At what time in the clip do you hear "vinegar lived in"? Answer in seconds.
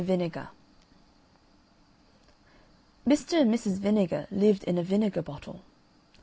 3.77-4.79